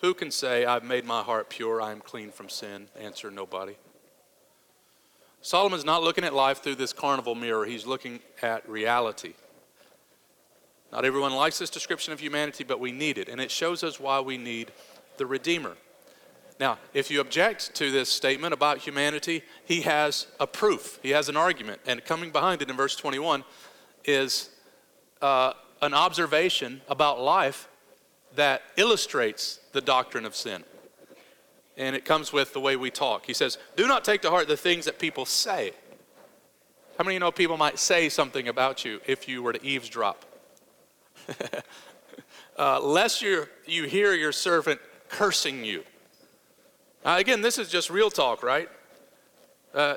[0.00, 2.88] Who can say, I've made my heart pure, I am clean from sin?
[2.98, 3.76] Answer nobody.
[5.40, 9.34] Solomon's not looking at life through this carnival mirror, he's looking at reality.
[10.92, 14.00] Not everyone likes this description of humanity, but we need it, and it shows us
[14.00, 14.72] why we need
[15.16, 15.76] the Redeemer.
[16.58, 21.28] Now, if you object to this statement about humanity, he has a proof, he has
[21.28, 21.80] an argument.
[21.86, 23.44] And coming behind it in verse 21
[24.04, 24.50] is
[25.20, 27.68] uh, an observation about life
[28.34, 30.64] that illustrates the doctrine of sin.
[31.76, 33.26] And it comes with the way we talk.
[33.26, 35.72] He says, Do not take to heart the things that people say.
[36.96, 39.62] How many of you know people might say something about you if you were to
[39.62, 40.24] eavesdrop?
[42.58, 45.84] uh, lest you you hear your servant cursing you.
[47.06, 48.68] Now, again, this is just real talk, right?
[49.72, 49.94] Uh,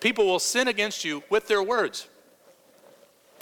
[0.00, 2.08] people will sin against you with their words.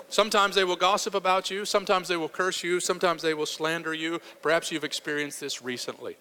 [0.08, 3.94] Sometimes they will gossip about you, sometimes they will curse you, sometimes they will slander
[3.94, 4.20] you.
[4.42, 6.16] Perhaps you've experienced this recently.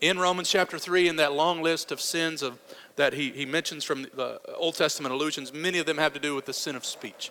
[0.00, 2.58] In Romans chapter 3, in that long list of sins of,
[2.96, 6.34] that he, he mentions from the Old Testament allusions, many of them have to do
[6.34, 7.30] with the sin of speech.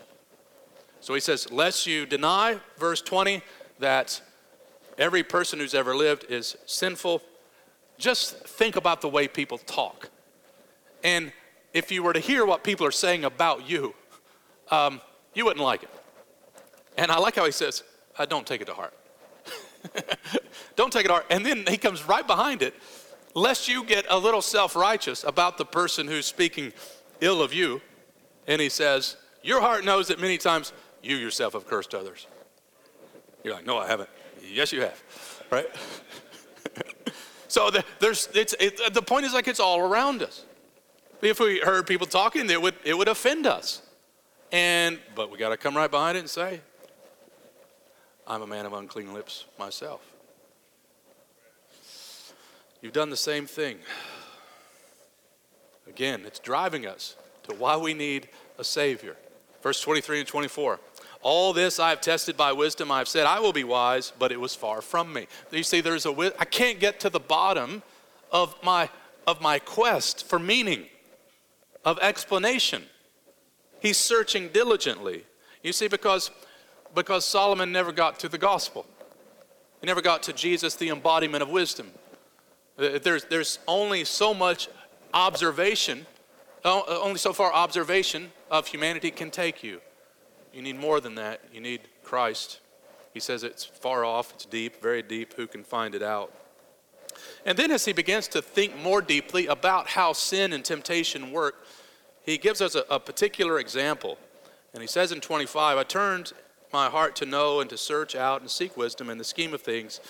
[1.02, 3.42] So he says, Lest you deny, verse 20,
[3.80, 4.22] that
[4.98, 7.24] every person who's ever lived is sinful
[8.00, 10.10] just think about the way people talk.
[11.04, 11.32] And
[11.74, 13.94] if you were to hear what people are saying about you,
[14.72, 15.02] um,
[15.36, 15.90] you wouldn't like it.
[16.98, 17.84] And I like how he says,
[18.18, 18.94] uh, don't take it to heart.
[20.76, 21.26] don't take it to heart.
[21.30, 22.74] And then he comes right behind it,
[23.36, 26.74] lest you get a little self righteous about the person who's speaking
[27.22, 27.82] ill of you.
[28.48, 32.28] And he says, Your heart knows that many times you yourself have cursed others.
[33.44, 34.10] You're like, No, I haven't.
[34.44, 35.02] Yes, you have.
[35.52, 35.68] Right?
[37.50, 40.46] So the, there's, it's, it, the point is like it's all around us.
[41.22, 43.82] If we heard people talking, it would, it would offend us.
[44.52, 46.62] And, but we got to come right behind it and say,
[48.28, 50.02] I'm a man of unclean lips myself.
[52.82, 53.80] You've done the same thing.
[55.88, 57.16] Again, it's driving us
[57.50, 59.18] to why we need a Savior.
[59.64, 60.80] Verse 23 and 24.
[61.22, 62.92] All this I have tested by wisdom.
[62.92, 65.28] I have said, I will be wise, but it was far from me.
[65.52, 67.84] You see, there's a, I can't get to the bottom
[68.32, 68.90] of my,
[69.28, 70.86] of my quest for meaning,
[71.84, 72.84] of explanation.
[73.82, 75.24] He's searching diligently.
[75.62, 76.32] You see, because,
[76.96, 78.86] because Solomon never got to the gospel,
[79.82, 81.92] he never got to Jesus, the embodiment of wisdom.
[82.78, 84.70] Uh, there's, there's only so much
[85.14, 86.06] observation,
[86.64, 89.82] uh, only so far observation of humanity can take you.
[90.60, 91.40] You need more than that.
[91.54, 92.60] You need Christ.
[93.14, 95.36] He says it's far off, it's deep, very deep.
[95.36, 96.34] Who can find it out?
[97.46, 101.66] And then, as he begins to think more deeply about how sin and temptation work,
[102.26, 104.18] he gives us a, a particular example.
[104.74, 106.34] And he says in 25, I turned
[106.74, 109.62] my heart to know and to search out and seek wisdom in the scheme of
[109.62, 110.02] things,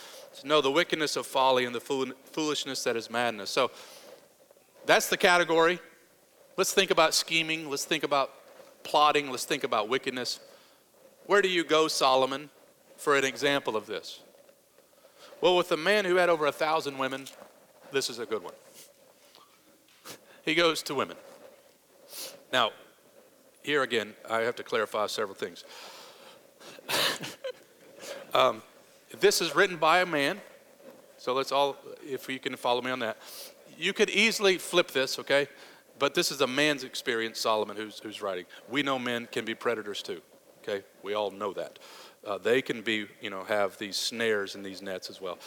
[0.42, 3.52] to know the wickedness of folly and the fool- foolishness that is madness.
[3.52, 3.70] So
[4.88, 5.80] that's the category.
[6.58, 7.70] Let's think about scheming.
[7.70, 8.32] Let's think about
[8.84, 10.40] plotting, let's think about wickedness.
[11.26, 12.50] Where do you go, Solomon,
[12.98, 14.20] for an example of this?
[15.42, 17.26] Well, with a man who had over a thousand women,
[17.92, 18.54] this is a good one.
[20.46, 21.18] He goes to women.
[22.52, 22.72] Now,
[23.62, 25.64] here again, I have to clarify several things.
[28.34, 28.64] um,
[29.20, 30.40] this is written by a man,
[31.18, 33.18] so let's all, if you can follow me on that.
[33.78, 35.48] You could easily flip this, okay?
[36.00, 38.46] But this is a man's experience, Solomon, who's, who's writing.
[38.70, 40.22] We know men can be predators too,
[40.64, 40.84] okay?
[41.04, 41.78] We all know that.
[42.26, 45.38] Uh, they can be, you know, have these snares and these nets as well.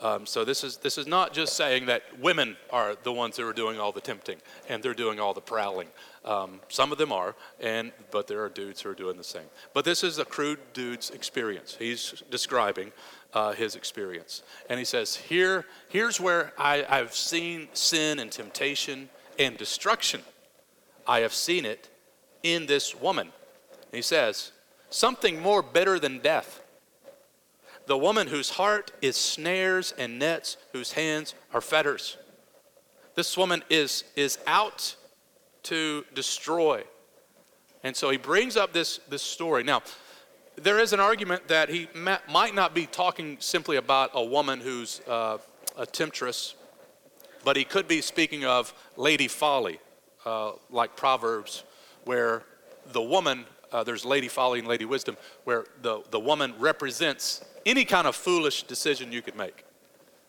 [0.00, 3.46] Um, so this is, this is not just saying that women are the ones who
[3.46, 4.38] are doing all the tempting
[4.68, 5.88] and they're doing all the prowling.
[6.24, 9.46] Um, some of them are, and, but there are dudes who are doing the same.
[9.72, 11.76] But this is a crude dude's experience.
[11.78, 12.92] He's describing
[13.32, 14.42] uh, his experience.
[14.68, 20.22] And he says, Here, here's where I, I've seen sin and temptation and destruction.
[21.06, 21.88] I have seen it
[22.42, 23.32] in this woman.
[23.92, 24.52] he says,
[24.90, 26.60] something more bitter than death.
[27.86, 32.16] The woman whose heart is snares and nets, whose hands are fetters.
[33.14, 34.96] This woman is, is out
[35.64, 36.84] to destroy.
[37.82, 39.62] And so he brings up this, this story.
[39.62, 39.82] Now,
[40.56, 45.00] there is an argument that he might not be talking simply about a woman who's
[45.08, 45.38] uh,
[45.76, 46.54] a temptress
[47.44, 49.78] but he could be speaking of Lady Folly,
[50.24, 51.64] uh, like Proverbs,
[52.04, 52.42] where
[52.92, 57.84] the woman, uh, there's Lady Folly and Lady Wisdom, where the, the woman represents any
[57.84, 59.64] kind of foolish decision you could make.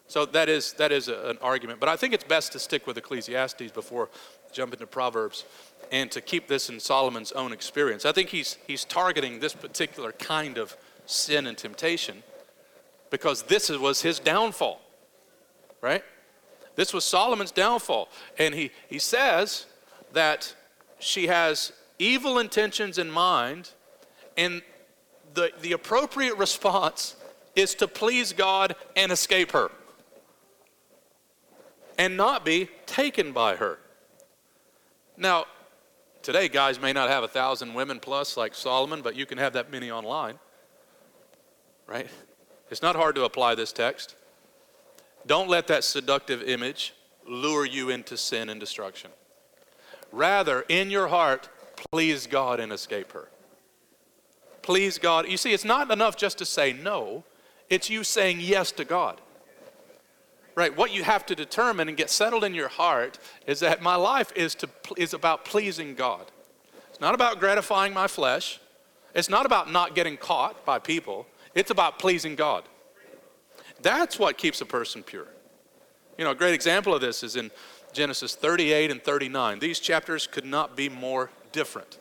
[0.07, 1.79] So that is, that is a, an argument.
[1.79, 4.09] But I think it's best to stick with Ecclesiastes before
[4.51, 5.45] jumping to Proverbs
[5.91, 8.05] and to keep this in Solomon's own experience.
[8.05, 12.23] I think he's, he's targeting this particular kind of sin and temptation
[13.09, 14.81] because this was his downfall,
[15.81, 16.03] right?
[16.75, 18.09] This was Solomon's downfall.
[18.37, 19.65] And he, he says
[20.13, 20.53] that
[20.99, 23.71] she has evil intentions in mind,
[24.37, 24.61] and
[25.33, 27.15] the, the appropriate response
[27.55, 29.71] is to please God and escape her
[31.97, 33.79] and not be taken by her.
[35.17, 35.45] Now,
[36.21, 39.53] today guys may not have a thousand women plus like Solomon, but you can have
[39.53, 40.37] that many online,
[41.87, 42.07] right?
[42.69, 44.15] It's not hard to apply this text.
[45.25, 46.93] Don't let that seductive image
[47.27, 49.11] lure you into sin and destruction.
[50.11, 51.49] Rather, in your heart,
[51.91, 53.27] please God and escape her.
[54.61, 55.27] Please God.
[55.27, 57.23] You see, it's not enough just to say no,
[57.69, 59.21] it's you saying yes to God.
[60.55, 60.75] Right?
[60.75, 64.31] What you have to determine and get settled in your heart is that my life
[64.35, 66.25] is, to, is about pleasing God.
[66.89, 68.61] It's not about gratifying my flesh.
[69.13, 71.27] It's not about not getting caught by people.
[71.53, 72.63] It's about pleasing God.
[73.85, 75.27] That's what keeps a person pure.
[76.17, 77.51] You know, a great example of this is in
[77.93, 79.59] Genesis 38 and 39.
[79.59, 81.99] These chapters could not be more different.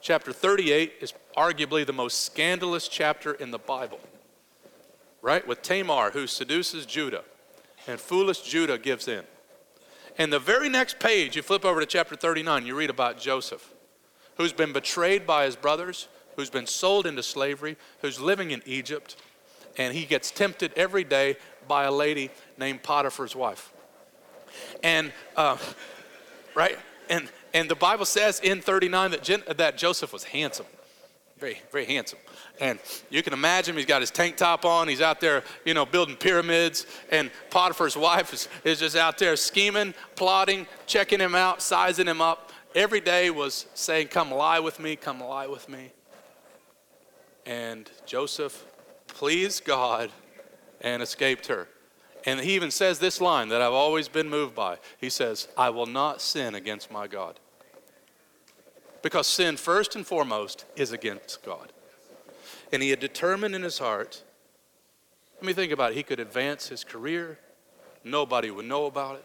[0.00, 4.00] Chapter 38 is arguably the most scandalous chapter in the Bible,
[5.20, 5.46] right?
[5.46, 7.22] With Tamar, who seduces Judah,
[7.86, 9.22] and foolish Judah gives in.
[10.18, 13.72] And the very next page, you flip over to chapter 39, you read about Joseph,
[14.38, 19.14] who's been betrayed by his brothers, who's been sold into slavery, who's living in Egypt,
[19.76, 21.36] and he gets tempted every day
[21.68, 23.72] by a lady named Potiphar's wife.
[24.82, 25.56] And, uh,
[26.54, 26.78] right?
[27.08, 30.66] And, and the Bible says in 39 that, that Joseph was handsome,
[31.38, 32.18] very, very handsome.
[32.60, 32.78] And
[33.10, 34.86] you can imagine he's got his tank top on.
[34.86, 36.86] He's out there, you know, building pyramids.
[37.10, 42.20] And Potiphar's wife is, is just out there scheming, plotting, checking him out, sizing him
[42.20, 42.52] up.
[42.74, 45.90] Every day was saying, Come lie with me, come lie with me.
[47.44, 48.64] And Joseph
[49.14, 50.10] pleased God
[50.80, 51.68] and escaped her.
[52.24, 54.78] And he even says this line that I've always been moved by.
[54.98, 57.38] He says, I will not sin against my God.
[59.02, 61.72] Because sin, first and foremost, is against God.
[62.72, 64.22] And he had determined in his heart,
[65.36, 67.38] let me think about it, he could advance his career,
[68.04, 69.24] nobody would know about it.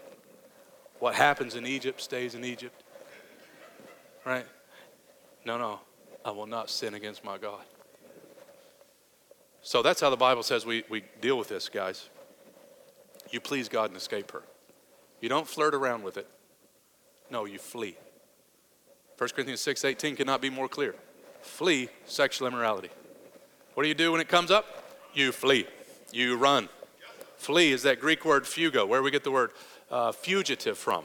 [0.98, 2.82] What happens in Egypt stays in Egypt.
[4.24, 4.44] Right?
[5.44, 5.80] No, no,
[6.24, 7.62] I will not sin against my God.
[9.62, 12.08] So that's how the Bible says we, we deal with this, guys.
[13.30, 14.42] You please God and escape her.
[15.20, 16.26] You don't flirt around with it.
[17.30, 17.96] No, you flee.
[19.18, 20.94] 1 Corinthians 6:18 cannot be more clear.
[21.42, 22.90] Flee sexual immorality.
[23.74, 24.66] What do you do when it comes up?
[25.12, 25.66] You flee.
[26.12, 26.68] You run.
[27.36, 29.52] Flee is that Greek word fugo, where we get the word
[29.90, 31.04] uh, fugitive from.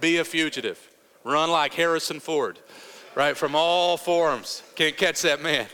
[0.00, 0.78] Be a fugitive.
[1.24, 2.58] Run like Harrison Ford,
[3.14, 3.36] right?
[3.36, 4.62] From all forms.
[4.74, 5.66] Can't catch that man.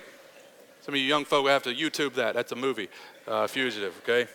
[0.84, 2.34] Some of you young folk have to YouTube that.
[2.34, 2.90] That's a movie,
[3.26, 4.30] uh, Fugitive, okay?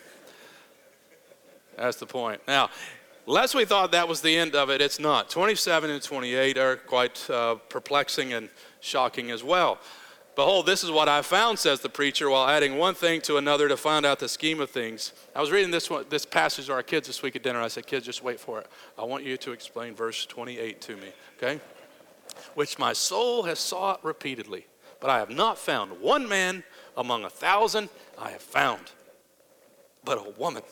[1.78, 2.42] That's the point.
[2.48, 2.72] Now,
[3.28, 5.30] lest we thought that was the end of it, it's not.
[5.30, 9.78] 27 and 28 are quite uh, perplexing and shocking as well.
[10.36, 13.68] Behold, this is what I found, says the preacher, while adding one thing to another
[13.68, 15.14] to find out the scheme of things.
[15.36, 17.62] I was reading this, one, this passage to our kids this week at dinner.
[17.62, 18.66] I said, Kids, just wait for it.
[18.98, 21.62] I want you to explain verse 28 to me, okay?
[22.56, 24.66] Which my soul has sought repeatedly
[25.00, 26.64] but I have not found one man
[26.98, 28.92] among a thousand I have found.
[30.04, 30.64] But a woman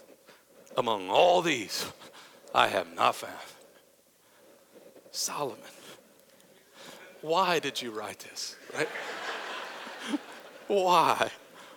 [0.75, 1.85] among all these
[2.53, 3.33] I have not found.
[5.11, 5.57] Solomon,
[7.21, 8.55] why did you write this?
[8.75, 8.89] Right?
[10.67, 11.31] why?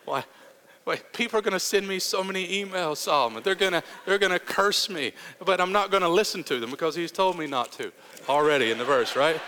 [0.05, 0.25] Why?
[0.85, 3.43] Wait, people are going to send me so many emails, Solomon.
[3.43, 5.13] They're going to they're going to curse me,
[5.45, 7.93] but I'm not going to listen to them because he's told me not to
[8.29, 9.41] already in the verse, right?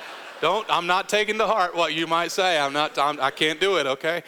[0.42, 2.58] Don't, I'm not taking to heart what you might say.
[2.58, 4.24] I'm not, I'm, I can not do it, okay?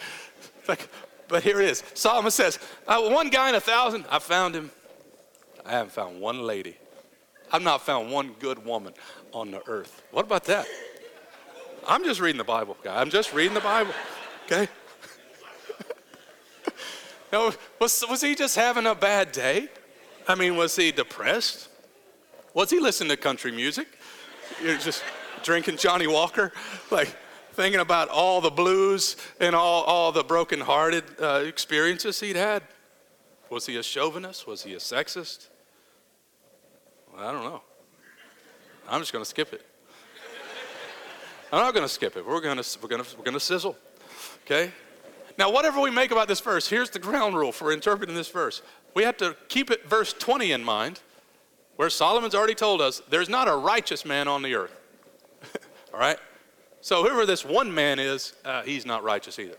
[1.27, 1.83] But here it is.
[1.93, 2.57] Solomon says,
[2.87, 4.71] uh, one guy in a thousand, I found him.
[5.65, 6.77] I haven't found one lady.
[7.51, 8.93] I've not found one good woman
[9.33, 10.03] on the earth.
[10.11, 10.67] What about that?
[11.87, 13.01] I'm just reading the Bible, guy.
[13.01, 13.93] I'm just reading the Bible,
[14.45, 14.69] okay?
[17.33, 19.67] no, was, was he just having a bad day?
[20.27, 21.67] I mean, was he depressed?
[22.53, 23.87] Was he listening to country music?
[24.63, 25.03] You're just
[25.45, 26.51] drinking Johnnie Walker,
[26.91, 27.15] like
[27.53, 32.63] thinking about all the blues and all, all the broken-hearted uh, experiences he'd had.
[33.49, 34.47] Was he a chauvinist?
[34.47, 35.47] Was he a sexist?
[37.15, 37.61] I don't know.
[38.89, 39.65] I'm just going to skip it.
[41.53, 42.25] I'm not going to skip it.
[42.25, 43.77] We're going to we're going to we're going to sizzle.
[44.45, 44.71] Okay?
[45.37, 48.61] Now, whatever we make about this verse, here's the ground rule for interpreting this verse.
[48.93, 51.01] We have to keep it verse 20 in mind,
[51.75, 54.75] where Solomon's already told us there's not a righteous man on the earth.
[55.95, 56.17] All right?
[56.81, 59.55] So, whoever this one man is, uh, he's not righteous either.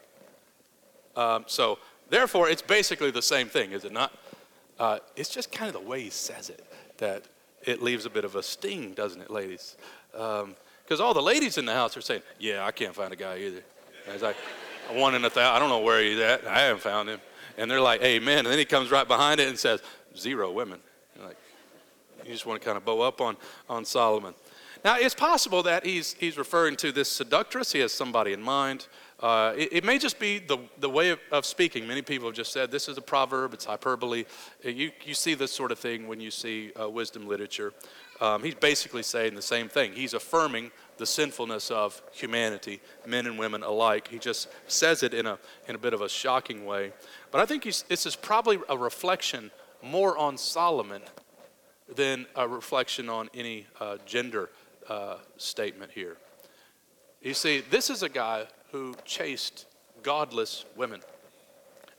[1.16, 1.78] Um, so,
[2.10, 4.12] therefore, it's basically the same thing, is it not?
[4.78, 6.62] Uh, it's just kind of the way he says it
[6.98, 7.24] that
[7.64, 9.76] it leaves a bit of a sting, doesn't it, ladies?
[10.12, 10.42] Because
[11.00, 13.38] um, all the ladies in the house are saying, Yeah, I can't find a guy
[13.38, 13.62] either.
[14.04, 14.36] And it's like,
[14.92, 16.46] one in a thousand, I don't know where he's at.
[16.46, 17.20] I haven't found him.
[17.56, 18.40] And they're like, Amen.
[18.40, 19.80] And then he comes right behind it and says,
[20.14, 20.80] Zero women.
[21.16, 21.38] You're like,
[22.26, 23.38] you just want to kind of bow up on,
[23.70, 24.34] on Solomon.
[24.86, 27.72] Now, it's possible that he's, he's referring to this seductress.
[27.72, 28.86] He has somebody in mind.
[29.18, 31.88] Uh, it, it, may just be the, the way of, of, speaking.
[31.88, 34.26] Many people have just said this is a proverb, it's hyperbole.
[34.64, 37.74] Uh, you, you see this sort of thing when you see uh, wisdom literature.
[38.20, 39.92] Um, he's basically saying the same thing.
[39.92, 44.06] He's affirming the sinfulness of humanity, men and women alike.
[44.06, 46.92] He just says it in a, in a bit of a shocking way.
[47.32, 49.50] But I think this is probably a reflection
[49.82, 51.02] more on Solomon
[51.96, 54.48] than a reflection on any uh, gender
[54.88, 56.16] uh, statement here.
[57.22, 59.66] You see, this is a guy who chased
[60.02, 61.00] godless women.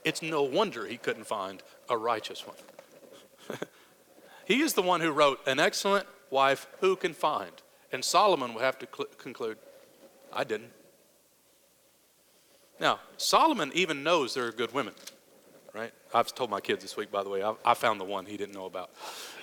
[0.04, 2.58] It's no wonder he couldn't find a righteous one.
[4.46, 7.52] he is the one who wrote, An excellent wife who can find.
[7.92, 9.58] And Solomon would have to cl- conclude,
[10.32, 10.72] I didn't.
[12.80, 14.94] Now, Solomon even knows there are good women,
[15.74, 15.92] right?
[16.14, 18.38] I've told my kids this week, by the way, I, I found the one he
[18.38, 18.92] didn't know about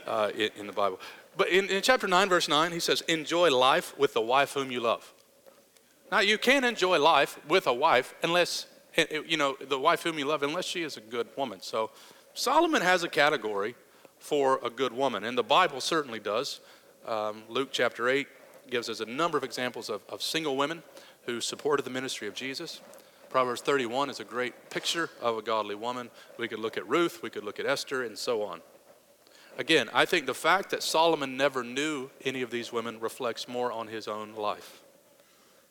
[0.07, 1.01] uh, in, in, the Bible.
[1.37, 4.71] But in, in chapter 9, verse 9, he says, Enjoy life with the wife whom
[4.71, 5.13] you love.
[6.13, 8.67] Now, you can't enjoy life with a wife unless,
[9.27, 11.61] you know, the wife whom you love, unless she is a good woman.
[11.61, 11.91] So
[12.35, 13.75] Solomon has a category
[14.19, 16.61] for a good woman, and the Bible certainly does.
[17.07, 18.27] Um, Luke chapter 8
[18.71, 20.83] gives us a number of examples of, of single women
[21.27, 22.81] who supported the ministry of Jesus.
[23.29, 26.11] Proverbs 31 is a great picture of a godly woman.
[26.39, 28.61] We could look at Ruth, we could look at Esther, and so on.
[29.57, 33.71] Again, I think the fact that Solomon never knew any of these women reflects more
[33.71, 34.83] on his own life.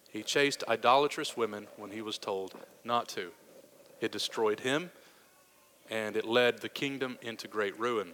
[0.09, 2.53] He chased idolatrous women when he was told
[2.85, 3.31] not to.
[3.99, 4.91] It destroyed him,
[5.89, 8.11] and it led the kingdom into great ruin.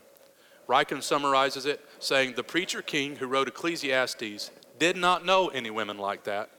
[0.67, 4.49] Ryken summarizes it saying, The preacher king who wrote Ecclesiastes
[4.79, 6.49] did not know any women like that,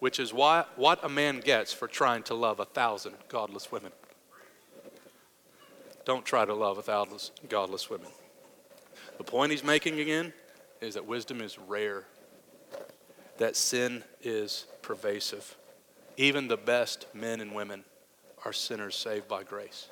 [0.00, 3.92] which is why, what a man gets for trying to love a thousand godless women.
[6.04, 8.08] Don't try to love a thousand godless women.
[9.20, 10.32] The point he's making again
[10.80, 12.04] is that wisdom is rare,
[13.36, 15.58] that sin is pervasive.
[16.16, 17.84] Even the best men and women
[18.46, 19.88] are sinners saved by grace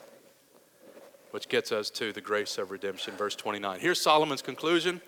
[1.30, 3.14] which gets us to the grace of redemption.
[3.14, 3.80] Verse 29.
[3.80, 5.00] Here's Solomon's conclusion.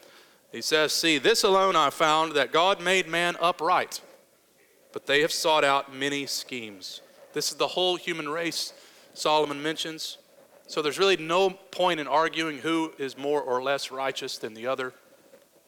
[0.52, 4.02] He says, See, this alone I found that God made man upright,
[4.92, 7.00] but they have sought out many schemes.
[7.32, 8.74] This is the whole human race
[9.14, 10.18] Solomon mentions.
[10.70, 14.68] So there's really no point in arguing who is more or less righteous than the
[14.68, 14.94] other.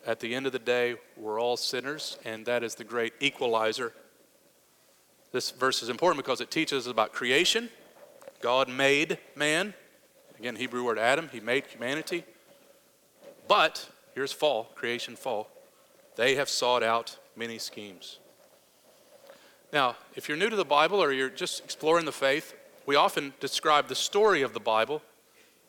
[0.06, 3.92] At the end of the day, we're all sinners, and that is the great equalizer.
[5.32, 7.68] This verse is important because it teaches us about creation.
[8.40, 9.74] God made man,
[10.38, 12.22] Again, Hebrew word Adam, he made humanity.
[13.48, 15.50] But, here's fall, creation fall.
[16.14, 18.20] They have sought out many schemes.
[19.72, 22.54] Now, if you're new to the Bible or you're just exploring the faith,
[22.86, 25.02] we often describe the story of the Bible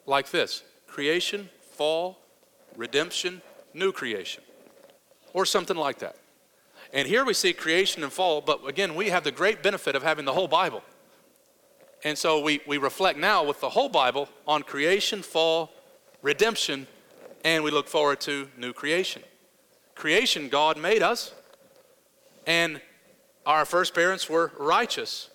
[0.05, 2.19] like this creation, fall,
[2.75, 3.41] redemption,
[3.73, 4.43] new creation,
[5.33, 6.15] or something like that.
[6.93, 10.03] And here we see creation and fall, but again, we have the great benefit of
[10.03, 10.83] having the whole Bible.
[12.03, 15.71] And so we, we reflect now with the whole Bible on creation, fall,
[16.21, 16.85] redemption,
[17.43, 19.23] and we look forward to new creation.
[19.95, 21.33] Creation, God made us,
[22.45, 22.81] and
[23.45, 25.29] our first parents were righteous,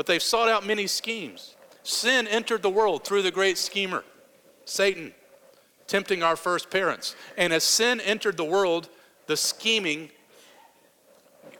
[0.00, 1.56] but they've sought out many schemes.
[1.82, 4.02] Sin entered the world through the great schemer,
[4.64, 5.12] Satan,
[5.88, 7.14] tempting our first parents.
[7.36, 8.88] And as sin entered the world,
[9.26, 10.08] the scheming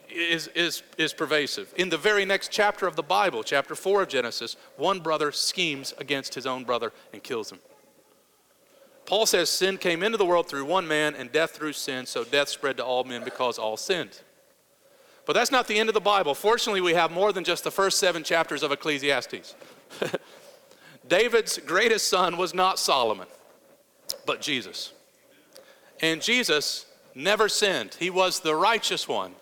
[0.09, 1.71] is, is, is pervasive.
[1.77, 5.93] In the very next chapter of the Bible, chapter 4 of Genesis, one brother schemes
[5.99, 7.59] against his own brother and kills him.
[9.05, 12.25] Paul says sin came into the world through one man and death through sin, so
[12.25, 14.23] death spread to all men because all sinned.
[15.27, 16.35] But that's not the end of the Bible.
[16.35, 19.55] Fortunately, we have more than just the first seven chapters of Ecclesiastes.
[21.09, 23.27] David's greatest son was not Solomon,
[24.27, 24.93] but Jesus.
[26.01, 29.35] And Jesus never sinned, he was the righteous one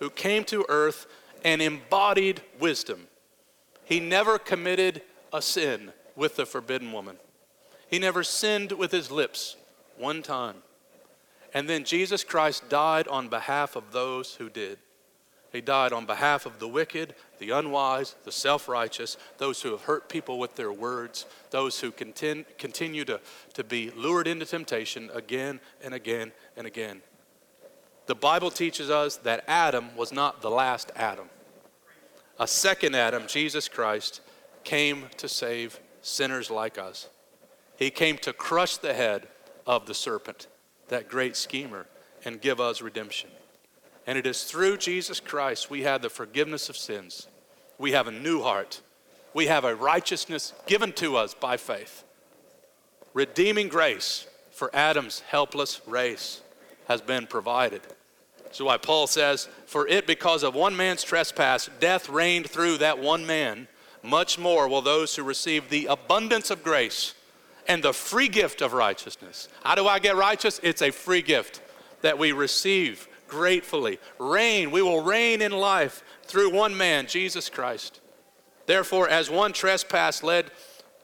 [0.00, 1.06] who came to earth
[1.44, 3.06] and embodied wisdom.
[3.84, 5.02] He never committed
[5.32, 7.16] a sin with the forbidden woman.
[7.88, 9.56] He never sinned with his lips
[9.96, 10.56] one time.
[11.54, 14.78] And then Jesus Christ died on behalf of those who did.
[15.52, 19.82] He died on behalf of the wicked, the unwise, the self righteous, those who have
[19.82, 23.20] hurt people with their words, those who continue, continue to,
[23.52, 27.02] to be lured into temptation again and again and again.
[28.06, 31.28] The Bible teaches us that Adam was not the last Adam.
[32.40, 34.22] A second Adam, Jesus Christ,
[34.64, 37.08] came to save sinners like us.
[37.76, 39.28] He came to crush the head
[39.66, 40.46] of the serpent,
[40.88, 41.86] that great schemer,
[42.24, 43.30] and give us redemption.
[44.06, 47.28] And it is through Jesus Christ we have the forgiveness of sins.
[47.78, 48.80] We have a new heart.
[49.34, 52.04] We have a righteousness given to us by faith.
[53.14, 56.40] Redeeming grace for Adam's helpless race
[56.88, 57.82] has been provided.
[58.50, 62.98] So why Paul says, For it, because of one man's trespass, death reigned through that
[62.98, 63.66] one man,
[64.02, 67.14] much more will those who receive the abundance of grace
[67.66, 69.48] and the free gift of righteousness.
[69.62, 70.60] How do I get righteous?
[70.62, 71.62] It's a free gift
[72.02, 73.98] that we receive gratefully.
[74.18, 78.02] Reign, we will reign in life through one man, Jesus Christ.
[78.66, 80.50] Therefore, as one trespass led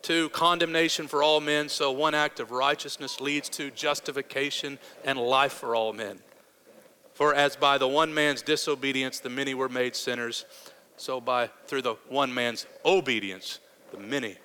[0.02, 5.54] to condemnation for all men, so one act of righteousness leads to justification and life
[5.54, 6.18] for all men.
[7.14, 10.44] For as by the one man's disobedience the many were made sinners,
[10.98, 13.58] so by through the one man's obedience
[13.90, 14.36] the many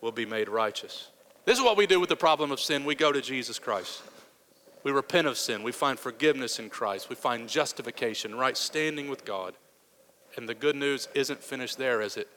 [0.00, 1.10] will be made righteous.
[1.44, 2.86] This is what we do with the problem of sin.
[2.86, 4.02] We go to Jesus Christ.
[4.86, 5.64] We repent of sin.
[5.64, 7.08] We find forgiveness in Christ.
[7.08, 9.54] We find justification, right standing with God.
[10.36, 12.28] And the good news isn't finished there, is it?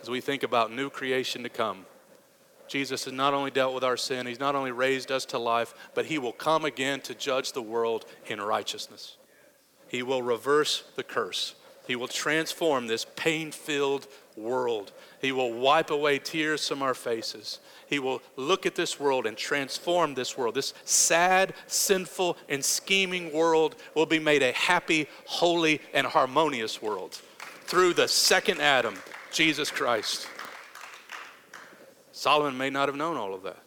[0.00, 1.86] As we think about new creation to come,
[2.68, 5.74] Jesus has not only dealt with our sin, He's not only raised us to life,
[5.92, 9.16] but He will come again to judge the world in righteousness.
[9.88, 11.56] He will reverse the curse.
[11.88, 14.06] He will transform this pain filled
[14.36, 14.92] world.
[15.20, 17.58] He will wipe away tears from our faces.
[17.92, 20.54] He will look at this world and transform this world.
[20.54, 27.20] This sad, sinful, and scheming world will be made a happy, holy, and harmonious world
[27.66, 28.94] through the second Adam,
[29.30, 30.26] Jesus Christ.
[32.12, 33.62] Solomon may not have known all of that,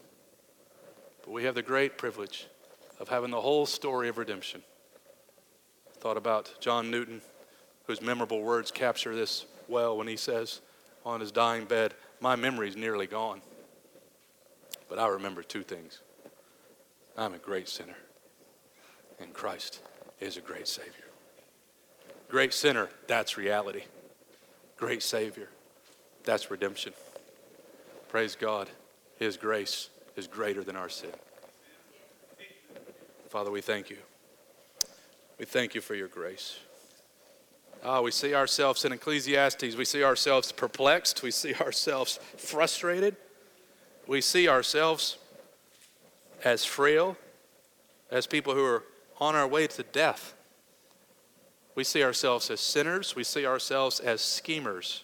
[1.23, 2.47] but we have the great privilege
[2.99, 4.63] of having the whole story of redemption.
[5.87, 7.21] I thought about John Newton,
[7.85, 10.61] whose memorable words capture this well when he says
[11.05, 13.43] on his dying bed, My memory's nearly gone.
[14.89, 15.99] But I remember two things
[17.17, 17.95] I'm a great sinner,
[19.19, 19.79] and Christ
[20.19, 20.91] is a great Savior.
[22.27, 23.83] Great sinner, that's reality.
[24.77, 25.49] Great Savior,
[26.23, 26.93] that's redemption.
[28.09, 28.69] Praise God,
[29.17, 31.11] His grace is greater than our sin.
[33.29, 33.97] Father, we thank you.
[35.37, 36.57] We thank you for your grace.
[37.83, 43.15] Ah, we see ourselves in Ecclesiastes, we see ourselves perplexed, we see ourselves frustrated,
[44.07, 45.17] we see ourselves
[46.43, 47.17] as frail,
[48.11, 48.83] as people who are
[49.19, 50.33] on our way to death.
[51.73, 55.03] We see ourselves as sinners, we see ourselves as schemers.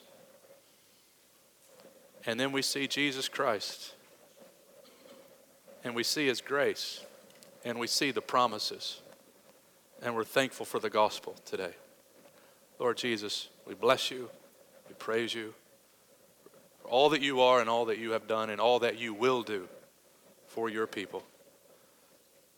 [2.26, 3.95] And then we see Jesus Christ,
[5.84, 7.04] and we see His grace,
[7.66, 9.02] and we see the promises,
[10.04, 11.74] and we're thankful for the gospel today.
[12.78, 14.30] Lord Jesus, we bless you,
[14.88, 15.56] we praise you
[16.92, 19.42] all that you are and all that you have done and all that you will
[19.42, 19.68] do
[20.48, 21.24] for your people.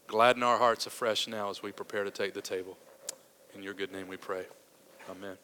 [0.08, 2.78] Gladden our hearts afresh now as we prepare to take the table.
[3.56, 4.44] In your good name we pray.
[5.10, 5.38] Amen.